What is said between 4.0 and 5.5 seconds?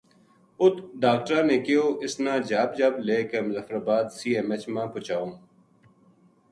سی ایم ایچ ما پوہچاؤں